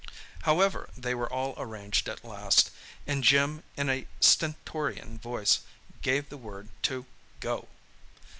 However, 0.49 0.89
they 0.97 1.13
were 1.13 1.31
all 1.31 1.53
arranged 1.59 2.09
at 2.09 2.25
last, 2.25 2.71
and 3.05 3.23
Jim, 3.23 3.61
in 3.77 3.87
a 3.87 4.07
stentorian 4.19 5.19
voice, 5.19 5.59
gave 6.01 6.29
the 6.29 6.37
word 6.41 6.69
to 6.85 7.05
"Go." 7.39 7.67